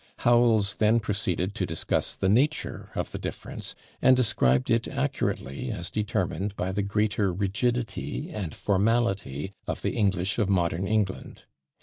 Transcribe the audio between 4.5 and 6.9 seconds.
it accurately as determined by the